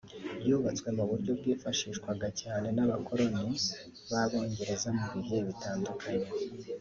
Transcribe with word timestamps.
yubatswe 0.47 0.89
mu 0.97 1.03
buryo 1.09 1.31
bwifashishwaga 1.39 2.27
cyane 2.41 2.67
n’Abakoloni 2.75 3.45
b’Abongereza 4.09 4.89
mu 4.97 5.03
bihugu 5.13 5.39
bitandukanye 5.47 6.27